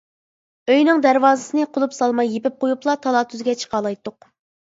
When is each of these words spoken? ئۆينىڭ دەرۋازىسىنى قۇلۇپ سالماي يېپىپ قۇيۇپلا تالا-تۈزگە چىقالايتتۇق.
ئۆينىڭ 0.71 1.01
دەرۋازىسىنى 1.05 1.65
قۇلۇپ 1.75 1.93
سالماي 1.97 2.31
يېپىپ 2.37 2.57
قۇيۇپلا 2.63 2.97
تالا-تۈزگە 3.05 3.55
چىقالايتتۇق. 3.65 4.29